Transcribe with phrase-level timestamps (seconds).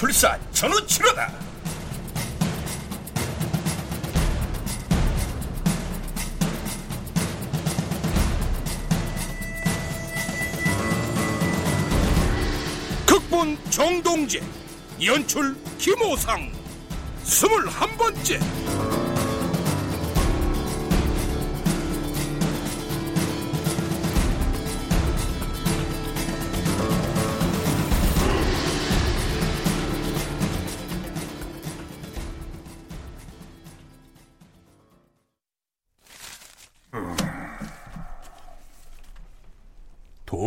[0.00, 1.30] 술사 전우치로다.
[13.06, 14.40] 극본 정동재
[15.04, 16.50] 연출 김호상
[17.22, 18.40] 스물한 번째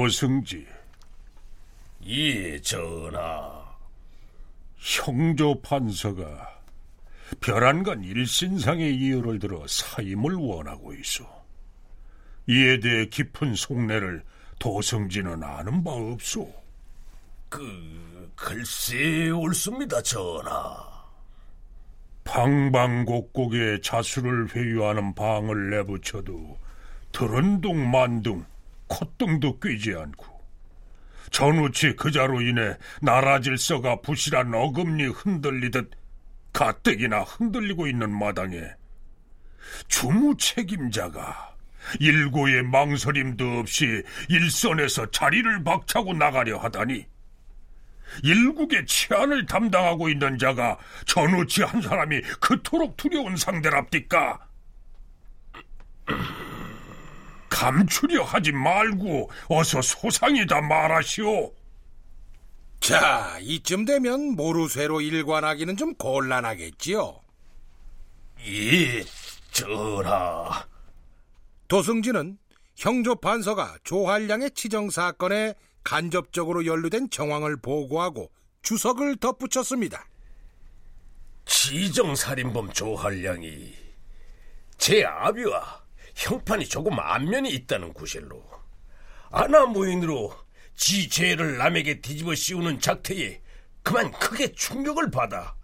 [0.03, 0.67] 도승지
[2.07, 3.63] 예 전하
[4.75, 6.59] 형조 판서가
[7.39, 11.23] 별안간 일신상의 이유를 들어 사임을 원하고 있어.
[12.47, 14.25] 이에 대해 깊은 속내를
[14.59, 16.53] 도성지는 아는 바 없소.
[17.47, 20.85] 그 글쎄 옳습니다 전하
[22.25, 26.57] 방방곡곡에 자수를 회유하는 방을 내붙여도
[27.13, 28.45] 들은둥 만둥
[28.87, 30.33] 콧등도 꿰지 않고
[31.31, 35.91] 전우치 그자로 인해 나라 질서가 부실한 어금니 흔들리듯
[36.53, 38.61] 가뜩이나 흔들리고 있는 마당에
[39.87, 41.55] 주무 책임자가
[41.99, 47.05] 일고의 망설임도 없이 일선에서 자리를 박차고 나가려 하다니
[48.23, 54.39] 일국의 치안을 담당하고 있는 자가 전우치 한 사람이 그토록 두려운 상대랍니까?
[57.53, 61.53] 감추려 하지 말고 어서 소상이다 말하시오.
[62.79, 67.21] 자, 이쯤 되면 모루쇠로 일관하기는 좀 곤란하겠지요.
[68.45, 69.05] 예
[69.51, 70.65] 전하
[71.67, 72.39] 도승진은
[72.75, 75.53] 형조 판서가 조한량의 치정 사건에
[75.83, 78.31] 간접적으로 연루된 정황을 보고하고
[78.63, 80.05] 주석을 덧붙였습니다.
[81.45, 83.75] 지정살인범 조한량이
[84.77, 85.82] 제 아비와
[86.15, 88.43] 형판이 조금 안면이 있다는 구실로
[89.31, 90.33] 아나무인으로
[90.75, 93.41] 지 죄를 남에게 뒤집어 씌우는 작태에
[93.81, 95.55] 그만 크게 충격을 받아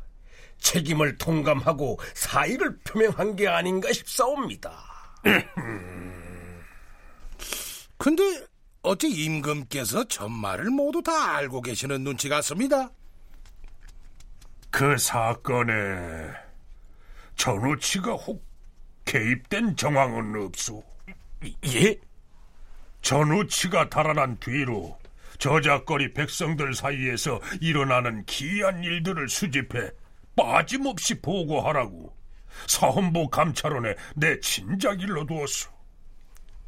[0.59, 4.83] 책임을 통감하고 사의를 표명한 게 아닌가 싶사옵니다.
[7.97, 8.45] 근데
[8.81, 12.91] 어째 임금께서 전말을 모두 다 알고 계시는 눈치 같습니다.
[14.69, 16.29] 그 사건에
[17.35, 18.48] 전우치가 혹
[19.09, 20.83] 개입된 정황은 없소.
[21.65, 21.97] 예?
[23.01, 24.99] 전우치가 달아난 뒤로
[25.39, 29.89] 저작거리 백성들 사이에서 일어나는 기이한 일들을 수집해
[30.35, 32.15] 빠짐없이 보고하라고
[32.67, 35.71] 사헌부 감찰원에 내 진작 일러두었소.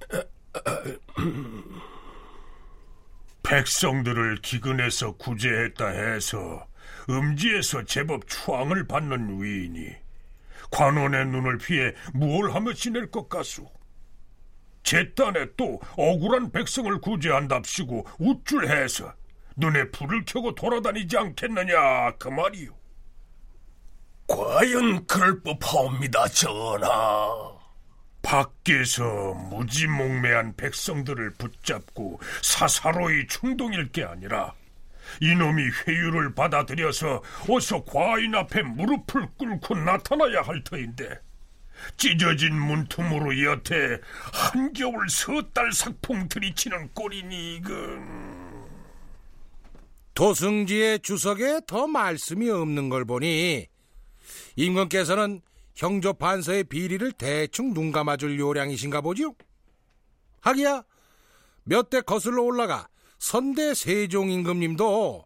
[3.44, 6.66] 백성들을 기근에서 구제했다 해서
[7.08, 10.01] 음지에서 제법 추앙을 받는 위인이
[10.72, 13.72] 관원의 눈을 피해 무얼 하며 지낼 것 같소.
[14.84, 19.14] 제 딴에 또 억울한 백성을 구제한답시고 우쭐해서
[19.58, 22.74] 눈에 불을 켜고 돌아다니지 않겠느냐 그 말이오.
[24.28, 27.62] 과연 그럴 법하옵니다, 전하.
[28.22, 34.54] 밖에서 무지몽매한 백성들을 붙잡고 사사로이 충동일 게 아니라
[35.20, 41.20] 이놈이 회유를 받아들여서 어서 과인 앞에 무릎을 꿇고 나타나야 할 터인데
[41.98, 44.00] 찢어진 문틈으로 여태
[44.34, 48.32] 한겨울 서달 sak풍 들이치는 꼴이니 이건
[50.14, 53.66] 도승지의 주석에 더 말씀이 없는 걸 보니
[54.56, 55.42] 임금께서는
[55.76, 59.34] 형조 판서의 비리를 대충 눈 감아줄 요량이신가 보지요?
[60.42, 60.84] 하기야
[61.64, 62.88] 몇 대 거슬러 올라가
[63.22, 65.26] 선대 세종 임금님도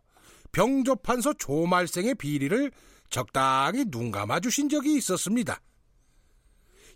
[0.51, 2.69] 병조 판서 조말생의 비리를
[3.09, 5.61] 적당히 눈 감아 주신 적이 있었습니다.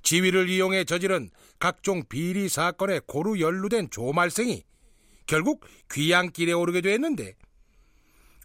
[0.03, 4.65] 지위를 이용해 저지른 각종 비리 사건에 고루 연루된 조말생이
[5.25, 7.33] 결국 귀양길에 오르게 됐는데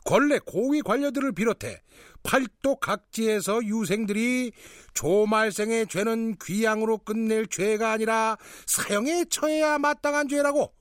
[0.04, 1.82] 권례 고위 관료들을 비롯해
[2.22, 4.52] 팔도 각지에서 유생들이
[4.94, 10.72] 조말생의 죄는 귀양으로 끝낼 죄가 아니라 사형에 처해야 마땅한 죄라고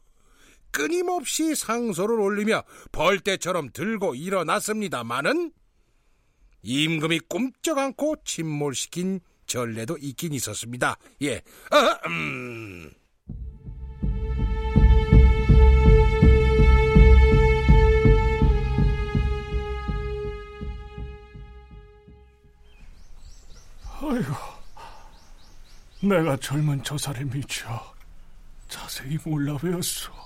[0.74, 5.54] 끊임없이 상소를 올리며 벌떼처럼 들고 일어났습니다마는
[6.64, 10.98] 임금이 꼼짝 않고 침몰시킨 전례도 있긴 있었습니다.
[11.22, 11.42] 예.
[11.70, 12.92] 아, 음.
[24.02, 24.34] 아이고,
[26.02, 27.94] 내가 젊은 저사를 미쳐
[28.68, 30.23] 자세히 몰라 배웠소.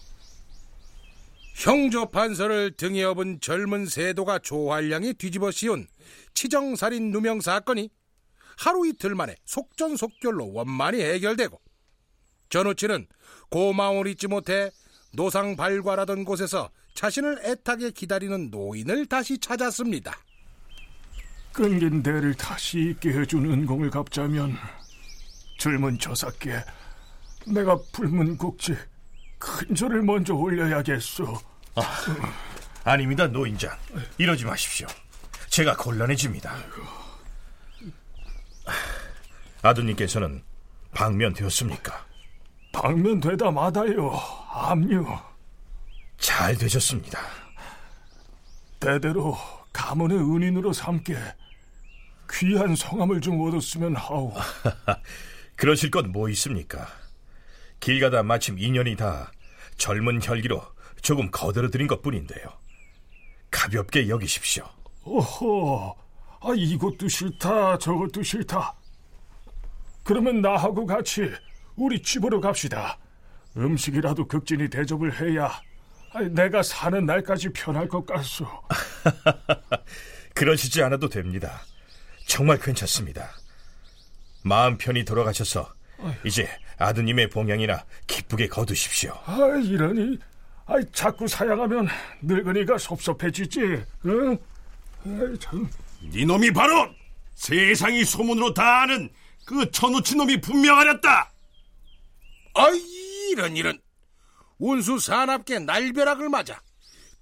[1.57, 5.87] 형조 판서를 등에 업은 젊은 세도가 조활량이 뒤집어 씌운
[6.35, 7.89] 치정살인 누명 사건이
[8.59, 11.59] 하루 이틀 만에 속전속결로 원만히 해결되고
[12.49, 13.07] 전우치는
[13.49, 14.69] 고마움을 잊지 못해
[15.13, 20.15] 노상 발과라던 곳에서 자신을 애타게 기다리는 노인을 다시 찾았습니다.
[21.51, 24.55] 끊긴 대를 다시 있게 해준 은공을 갚자면
[25.57, 26.51] 젊은 저사께
[27.47, 28.75] 내가 불문국지
[29.39, 31.37] 큰 절을 먼저 올려야겠소.
[32.83, 33.77] 아, 닙니다 노인장.
[34.17, 34.87] 이러지 마십시오.
[35.49, 36.55] 제가 곤란해집니다.
[39.61, 40.43] 아드님께서는
[40.93, 42.05] 방면되었습니까?
[42.71, 44.11] 방면되다 마다요.
[44.51, 45.05] 압류.
[46.17, 47.19] 잘 되셨습니다.
[48.79, 49.37] 대대로
[49.73, 51.15] 가문의 은인으로 삼게
[52.31, 54.33] 귀한 성함을 좀 얻었으면 하오.
[55.55, 56.87] 그러실 것뭐 있습니까?
[57.79, 59.31] 길 가다 마침 인연이 다
[59.77, 60.61] 젊은 혈기로
[61.01, 62.45] 조금 거들어드린 것 뿐인데요.
[63.51, 64.67] 가볍게 여기십시오.
[65.03, 65.95] 오호,
[66.41, 68.75] 아, 이것도 싫다, 저것도 싫다.
[70.03, 71.31] 그러면 나하고 같이
[71.75, 72.97] 우리 집으로 갑시다.
[73.55, 75.61] 음식이라도 극진히 대접을 해야
[76.31, 78.45] 내가 사는 날까지 편할 것 같소.
[80.33, 81.61] 그러시지 않아도 됩니다.
[82.25, 83.31] 정말 괜찮습니다.
[84.43, 85.73] 마음 편히 돌아가셔서
[86.25, 86.47] 이제
[86.77, 89.13] 아드님의 봉양이나 기쁘게 거두십시오.
[89.25, 90.17] 아, 이러니
[90.65, 91.87] 아, 자꾸 사양하면
[92.21, 93.59] 늙은이가 섭섭해지지.
[94.05, 94.37] 응?
[95.05, 95.69] 아이, 참.
[96.11, 96.89] 네 놈이 바로
[97.35, 99.09] 세상이 소문으로 다 아는
[99.45, 101.31] 그 천우치 놈이 분명하렸다.
[102.55, 102.79] 아이
[103.31, 103.79] 이런 이런
[104.59, 106.59] 운수 사납게 날벼락을 맞아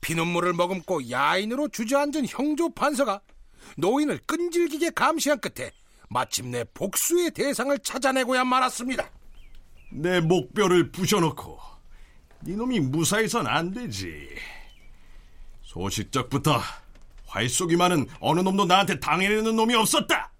[0.01, 3.21] 피눈물을 머금고 야인으로 주저앉은 형조 판서가
[3.77, 5.71] 노인을 끈질기게 감시한 끝에
[6.09, 9.09] 마침내 복수의 대상을 찾아내고야 말았습니다.
[9.91, 11.59] 내 목뼈를 부셔놓고
[12.41, 14.29] 네 놈이 무사해선 안 되지.
[15.63, 16.61] 소식적부터
[17.25, 20.31] 활 쏘기 많은 어느 놈도 나한테 당해내는 놈이 없었다.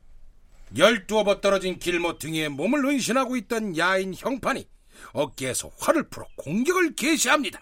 [0.77, 4.68] 열두어 번 떨어진 길모 등에 몸을 은신하고 있던 야인 형판이
[5.13, 7.59] 어깨에서 활을 풀어 공격을 개시합니다.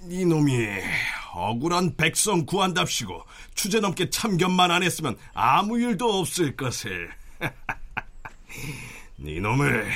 [0.00, 0.52] 네 놈이
[1.34, 7.10] 억울한 백성 구한답시고 추제넘게 참견만 안 했으면 아무 일도 없을 것을.
[9.16, 9.90] 네 놈을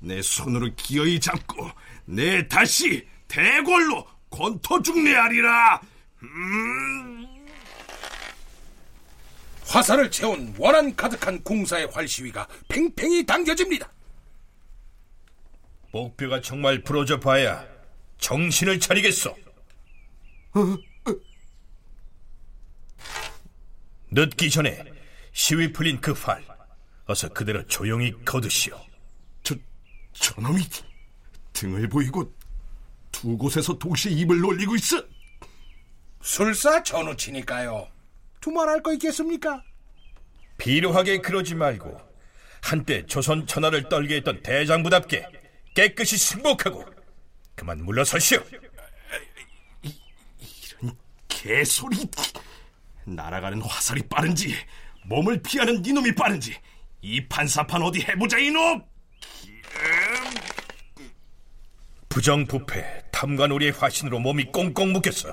[0.00, 1.70] 내 손으로 기어이 잡고
[2.06, 5.80] 내 다시 대궐로 권토 중내하리라.
[6.22, 7.26] 음...
[9.66, 13.88] 화살을 채운 원한 가득한 궁사의 활시위가 팽팽히 당겨집니다.
[15.92, 17.64] 목뼈가 정말 부러져 봐야
[18.18, 19.49] 정신을 차리겠소.
[24.10, 24.84] 늦기 전에
[25.32, 26.44] 시위 풀린 그 활,
[27.06, 28.78] 어서 그대로 조용히 거두시오.
[29.42, 29.54] 저,
[30.12, 30.62] 저놈이
[31.52, 32.34] 등을 보이고
[33.12, 35.02] 두 곳에서 동시에 입을 놀리고 있어.
[36.22, 37.88] 술사 전우치니까요.
[38.40, 39.62] 두말할 거 있겠습니까?
[40.58, 41.98] 비루하게 그러지 말고
[42.62, 45.26] 한때 조선 천하를 떨게 했던 대장부답게
[45.74, 46.84] 깨끗이 승복하고
[47.54, 48.42] 그만 물러서시오.
[51.40, 51.96] 개소리.
[53.04, 54.54] 날아가는 화살이 빠른지
[55.06, 56.54] 몸을 피하는 니놈이 빠른지
[57.00, 58.82] 이 판사판 어디 해보자 이놈.
[62.10, 65.32] 부정부패 탐관오리의 화신으로 몸이 꽁꽁 묶였어.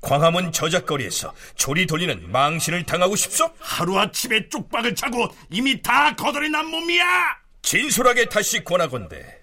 [0.00, 3.52] 광화문 저작거리에서 조리 돌리는 망신을 당하고 싶소?
[3.58, 7.04] 하루아침에 쪽박을 차고 이미 다 거덜이 난 몸이야!
[7.62, 9.40] 진솔하게 다시 권하건대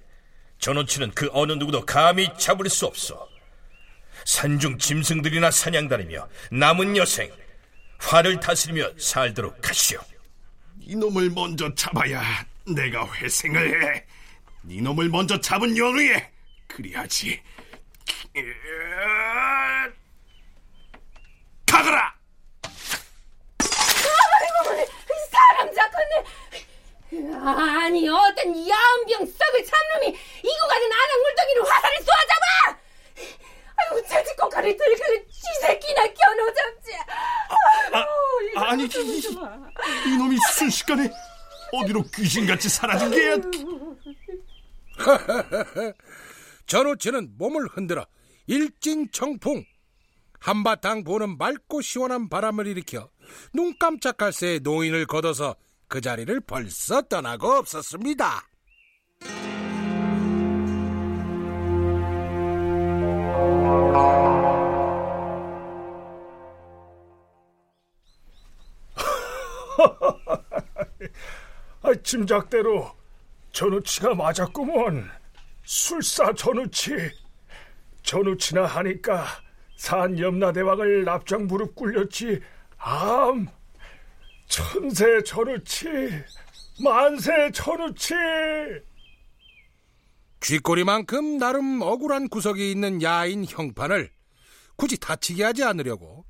[0.59, 3.28] 전원치는 그 어느 누구도 감히 잡을 수 없어.
[4.29, 7.31] 산중 짐승들이나 사냥 다니며 남은 여생
[7.97, 9.99] 화를 다스리며 살도록 하시오.
[10.81, 12.21] 이놈을 먼저 잡아야
[12.67, 14.05] 내가 회생을 해.
[14.67, 16.31] 이놈을 먼저 잡은 연후에
[16.67, 17.41] 그리하지.
[21.65, 22.13] 가거라!
[23.57, 24.87] 아이고,
[25.31, 26.23] 사람 잡혔네.
[27.83, 32.78] 아니, 어떤 야은병 썩을 참놈이 이고 가는 아낙 물덩이를 화살을 쏘아잡아!
[33.89, 36.91] 아이고, 돼지꼬카를 들기를 쥐새끼나 겨누 잡지.
[37.91, 38.87] 아이고, 아, 아니, 이,
[40.07, 41.09] 이 놈이 순식간에
[41.73, 43.35] 어디로 귀신같이 사라진 게야.
[46.65, 48.05] 전우치는 몸을 흔들어
[48.47, 49.63] 일진청풍
[50.39, 53.09] 한바탕 부는 맑고 시원한 바람을 일으켜
[53.53, 55.55] 눈 깜짝할 새에 노인을 걷어서
[55.87, 58.47] 그 자리를 벌써 떠나고 없었습니다.
[71.97, 72.91] 짐작대로.
[73.51, 75.09] 전우치가 맞았구먼.
[75.63, 77.11] 술사 전우치.
[78.03, 79.25] 전우치나 하니까
[79.75, 82.41] 산 염라대왕을 납작 무릎 꿇렸지.
[82.77, 83.47] 암.
[84.47, 85.87] 천세 전우치.
[86.81, 88.13] 만세 전우치.
[90.41, 94.09] 쥐꼬리만큼 나름 억울한 구석이 있는 야인 형판을
[94.75, 96.25] 굳이 다치게 하지 않으려고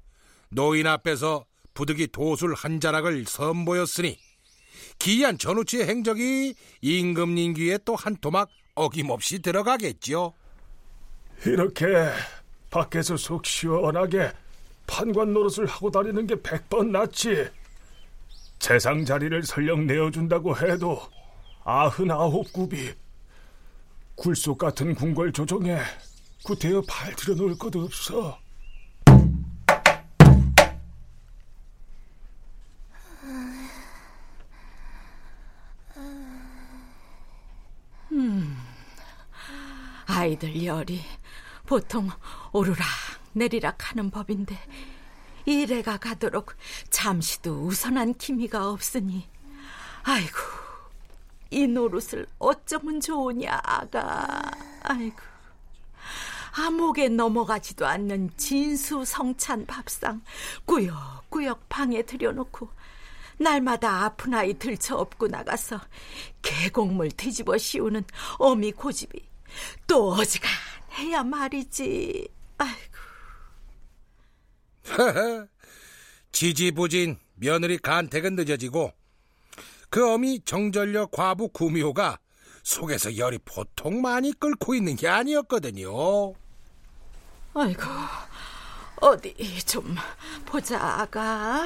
[0.49, 4.17] 노인 앞에서 부득이 도술 한 자락을 선보였으니
[4.99, 10.33] 기이한 전우치의 행적이 임금님 귀에 또 한 토막 어김없이 들어가겠지요.
[11.45, 11.85] 이렇게
[12.69, 14.31] 밖에서 속 시원하게
[14.87, 17.47] 판관 노릇을 하고 다니는 게 백 번 낫지.
[18.59, 21.01] 재상 자리를 설령 내어준다고 해도
[21.63, 22.91] 아흔아홉 굽이
[24.15, 25.77] 굴속 같은 궁궐 조정에
[26.43, 28.37] 구태여 발 들여놓을 것도 없어.
[40.29, 41.01] 아이들 열이
[41.65, 42.07] 보통
[42.51, 42.86] 오르락
[43.33, 44.55] 내리락 하는 법인데
[45.45, 46.53] 이래가 가도록
[46.91, 49.27] 잠시도 우선한 기미가 없으니
[50.03, 50.38] 아이고
[51.50, 54.39] 이 노릇을 어쩌면 좋으냐 아가.
[54.83, 55.17] 아이고
[56.51, 60.21] 암흑에 넘어가지도 않는 진수성찬 밥상
[60.65, 62.69] 꾸역꾸역 방에 들여놓고
[63.39, 65.79] 날마다 아픈 아이 들쳐 업고 나가서
[66.43, 68.03] 계곡물 뒤집어 씌우는
[68.38, 69.28] 어미 고집이
[69.87, 72.27] 또 어지간해야 말이지.
[72.57, 72.99] 아이고.
[76.31, 78.93] 지지부진 며느리 간택은 늦어지고
[79.89, 82.19] 그 어미 정전력 과부 구미호가
[82.63, 86.33] 속에서 열이 보통 많이 끓고 있는 게 아니었거든요.
[87.53, 87.83] 아이고,
[89.01, 89.33] 어디
[89.65, 89.95] 좀
[90.45, 91.65] 보자가.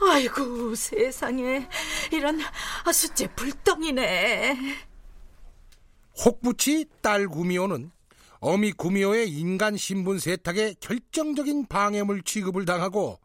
[0.00, 1.68] 아이고, 세상에
[2.12, 2.40] 이런
[2.92, 4.89] 수제 불덩이네.
[6.24, 7.90] 혹부치 딸 구미호는
[8.40, 13.18] 어미 구미호의 인간 신분 세탁에 결정적인 방해물 취급을 당하고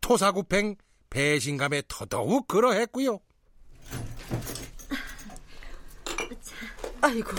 [0.00, 0.76] 토사구팽
[1.10, 3.18] 배신감에 더더욱 그러했고요.
[7.00, 7.30] 아이고,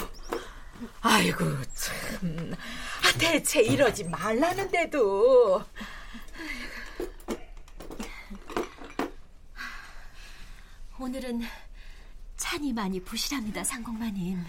[1.02, 2.54] 아이고 참.
[2.54, 5.64] 아, 대체 이러지 말라는데도.
[11.00, 11.42] 오늘은
[12.38, 14.44] 찬이 많이 부실합니다, 상공마님.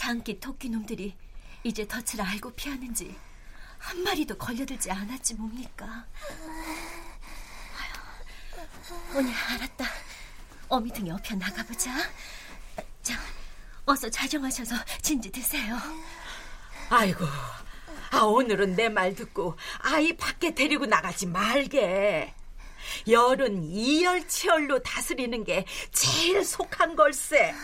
[0.00, 1.14] 장기 토끼 놈들이
[1.62, 3.14] 이제 덫을 알고 피하는지
[3.76, 6.06] 한 마리도 걸려들지 않았지 뭡니까?
[9.14, 9.84] 오늘 알았다.
[10.70, 11.90] 어미 등 옆에 나가보자.
[13.02, 13.20] 자,
[13.84, 15.76] 어서 자정하셔서 진지 드세요.
[16.88, 17.26] 아이고,
[18.10, 22.34] 아 오늘은 내 말 듣고 아이 밖에 데리고 나가지 말게.
[23.06, 27.54] 열은 이열치열로 다스리는 게 제일 속한 걸세.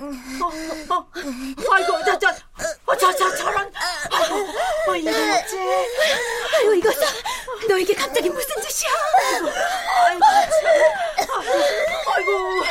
[0.00, 1.10] 어, 어, 어,
[1.72, 3.72] 아이고, 저, 저, 어, 저, 저, 저런,
[4.10, 4.34] 아이고,
[4.88, 5.58] 어, 이거지.
[6.56, 6.90] 아이고, 이거
[7.68, 8.90] 너에게 갑자기 무슨 짓이야?
[10.04, 10.20] 아이고,
[11.26, 11.42] 참,
[12.14, 12.62] 아이고.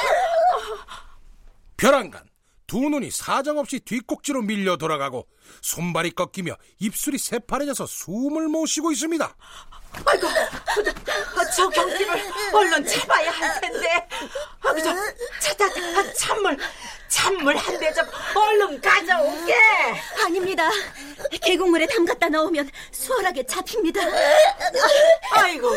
[1.75, 2.23] 벼랑간
[2.65, 5.27] 두 눈이 사정없이 뒷꼭지로 밀려 돌아가고
[5.61, 9.35] 손발이 꺾이며 입술이 새파래져서 숨을 못 쉬고 있습니다.
[10.05, 10.27] 아이고,
[11.35, 12.21] 저, 저 경기를
[12.53, 14.07] 얼른 잡아야 할 텐데.
[14.63, 14.95] 아이고, 저,
[15.39, 16.57] 차, 차, 차, 찬물,
[17.07, 19.55] 찬물 한 대 좀 얼른 가져올게.
[20.23, 20.69] 아닙니다.
[21.43, 24.01] 계곡물에 담갔다 넣으면 수월하게 잡힙니다.
[25.31, 25.71] 아이고,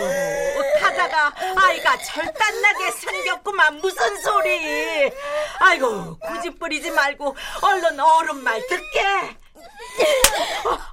[0.81, 3.77] 타다가 아이가 절단나게 생겼구만.
[3.81, 5.13] 무슨 소리.
[5.61, 9.01] 아이고, 굳이 뿌리지 말고 얼른 어른 말 듣게.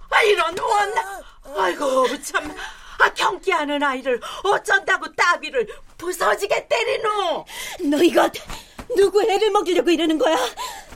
[0.09, 0.93] 아, 이런 원.
[1.57, 2.55] 아이고, 참.
[2.99, 7.45] 아, 경기하는 아이를 어쩐다고 따비를 부서지게 때리노?
[7.89, 8.31] 너 이것
[8.95, 10.35] 누구 애를 먹이려고 이러는 거야?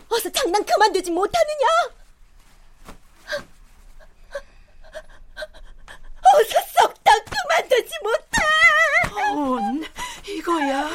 [0.10, 1.68] 어서 장난 그만두지 못하느냐?
[6.34, 9.34] 어서 썩다 그만두지 못해!
[9.36, 9.84] 온,
[10.28, 10.90] 이거야.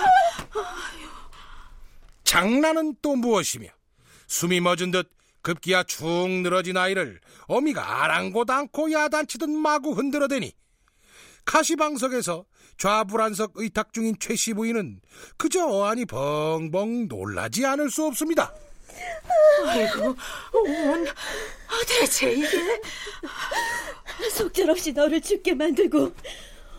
[2.24, 3.68] 장난은 또 무엇이며
[4.26, 5.10] 숨이 멎은 듯
[5.42, 10.52] 급기야 축 늘어진 아이를 어미가 아랑곳 않고 야단치듯 마구 흔들어대니
[11.46, 12.44] 가시방석에서
[12.76, 15.00] 좌불안석 의탁 중인 최씨 부인은
[15.38, 18.52] 그저 어안이 벙벙 놀라지 않을 수 없습니다.
[19.66, 20.04] 아이고,
[20.52, 22.80] 온, 아, 대체 이게.
[24.32, 26.12] 속절없이 너를 죽게 만들고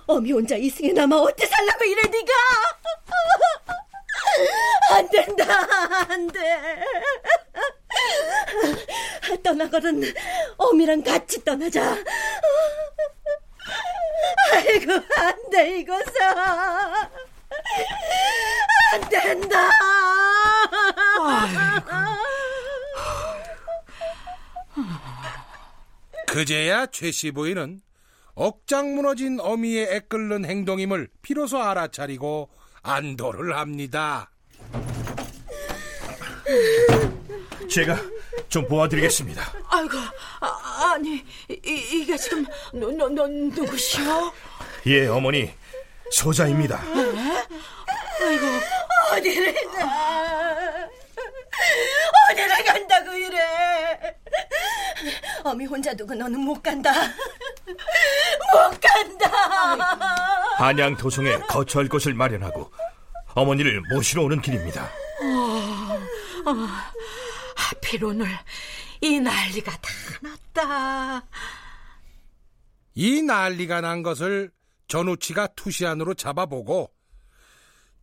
[0.08, 2.34] 어미 혼자 이승에 남아 어떻게 살라고 이래 네가
[4.92, 5.46] 안 된다
[6.10, 6.40] 안돼
[9.44, 10.02] 떠나거든
[10.58, 11.98] 어미랑 같이 떠나자
[14.54, 17.10] 아이고 안돼 이거사
[18.94, 19.70] 안 된다.
[26.28, 27.82] 그제야 최씨 부인은
[28.36, 32.50] 억장 무너진 어미의 애끓는 행동임을 비로소 알아차리고
[32.84, 34.30] 안도를 합니다.
[37.70, 37.98] 제가
[38.48, 39.42] 좀 보아드리겠습니다.
[39.70, 39.98] 아이고,
[40.40, 44.32] 아, 아, 아니, 이, 이게 지금 너, 너, 너 누구시오?
[44.86, 45.52] 예, 어머니.
[46.12, 46.80] 소자입니다.
[48.22, 48.46] 아이고,
[49.12, 50.88] 어디를 가?
[52.32, 54.16] 어디를 간다고 이래?
[55.44, 56.94] 어미 혼자 두고 너는 못 간다.
[57.66, 60.56] 못 간다.
[60.60, 62.72] 안양 도성에 거처할 곳을 마련하고
[63.34, 64.90] 어머니를 모시러 오는 길입니다.
[67.56, 68.28] 하필 오늘
[69.02, 69.90] 이 난리가 다
[70.22, 71.28] 났다.
[72.96, 74.52] 이 난리가 난 것을
[74.88, 76.92] 전우치가 투시안으로 잡아보고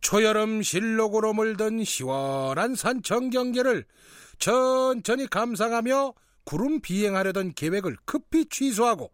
[0.01, 3.85] 초여름 실록으로 물든 시원한 산청 경계를
[4.37, 9.11] 천천히 감상하며 구름 비행하려던 계획을 급히 취소하고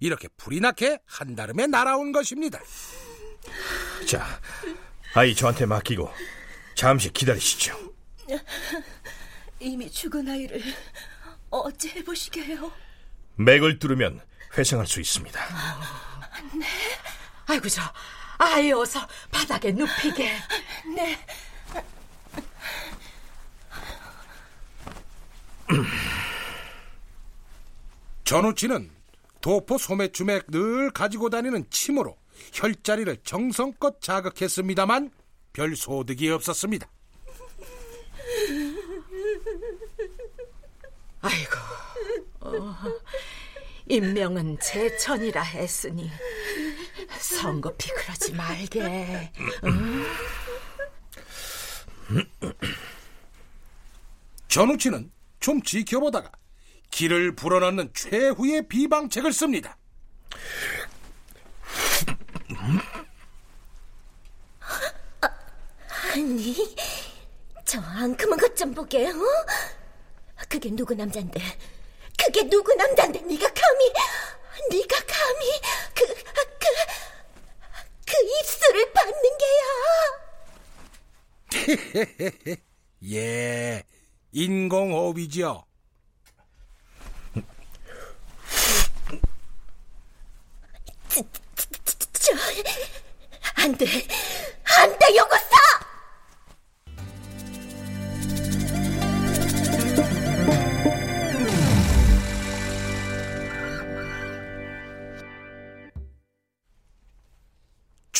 [0.00, 2.60] 이렇게 불이 나게 한달음에 날아온 것입니다.
[4.06, 4.26] 자,
[5.14, 6.10] 아이 저한테 맡기고
[6.74, 7.94] 잠시 기다리시죠.
[9.60, 10.60] 이미 죽은 아이를
[11.58, 12.72] 어찌 해보시게요?
[13.36, 14.20] 맥을 뚫으면
[14.56, 15.40] 회생할 수 있습니다.
[17.46, 17.82] 아이고, 저,
[18.38, 20.32] 아이 어서 바닥에 눕히게.
[20.94, 21.18] 네.
[28.24, 28.90] 전우치는
[29.40, 32.16] 도포 소매춤에 늘 가지고 다니는 침으로
[32.52, 35.10] 혈자리를 정성껏 자극했습니다만
[35.52, 36.88] 별 소득이 없었습니다.
[41.22, 41.56] 아이고,
[42.40, 42.74] 어,
[43.86, 46.10] 인명은 제천이라 했으니
[47.18, 49.32] 성급히 그러지 말게.
[54.48, 56.30] 전우치는 좀 지켜보다가
[56.90, 59.78] 길을 불어넣는 최후의 비방책을 씁니다.
[66.12, 66.54] 아니,
[67.64, 69.14] 저 앙큼한 것 좀 보게, 어?
[70.52, 71.40] 그게 누구 남잔데?
[72.18, 73.22] 그게 누구 남잔데?
[73.22, 73.90] 네가 감히,
[74.70, 75.46] 네가 감히
[75.94, 76.14] 그, 그,
[78.06, 79.62] 그 입술을 받는 게야.
[83.12, 83.82] 예,
[84.32, 85.64] 인공호흡이죠.
[92.12, 92.34] 저,
[93.54, 93.86] 안 돼,
[94.64, 95.61] 안 돼, 요거사!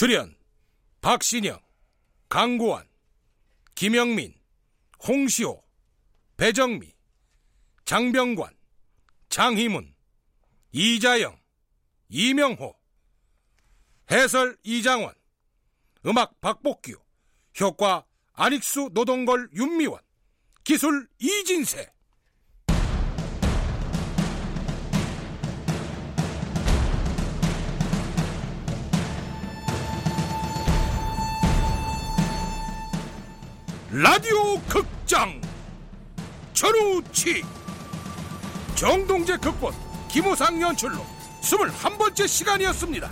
[0.03, 0.35] 출연
[1.01, 1.61] 박신영,
[2.29, 2.89] 강구원,
[3.77, 4.35] 김영민,
[5.07, 5.63] 홍시호,
[6.37, 6.93] 배정미,
[7.85, 8.53] 장병관,
[9.29, 9.95] 장희문,
[10.73, 11.41] 이자영,
[12.09, 12.75] 이명호,
[14.11, 15.15] 해설 이장원,
[16.05, 17.01] 음악 박복규,
[17.61, 20.01] 효과 안익수 노동걸 윤미원,
[20.65, 21.93] 기술 이진세.
[34.03, 35.41] 라디오 극장
[36.55, 37.45] 전우치
[38.75, 39.73] 정동재 극본
[40.11, 41.07] 김우상 연출로
[41.41, 43.09] 21번째 시간이었습니다.